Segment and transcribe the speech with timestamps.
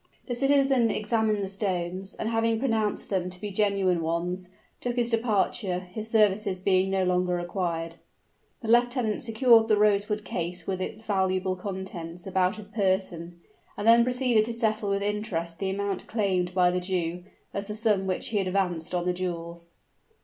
[0.25, 4.95] The citizen examined the stones, and having pronounced them to be the genuine ones, took
[4.95, 7.97] his departure, his services being no longer required.
[8.63, 13.41] The lieutenant secured the rosewood case with its valuable contents about his person,
[13.77, 17.23] and then proceeded to settle with interest the amount claimed by the Jew,
[17.53, 19.73] as the sum which he had advanced on the jewels.